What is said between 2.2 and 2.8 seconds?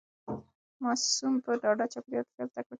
کې ښه زده کړه کوي.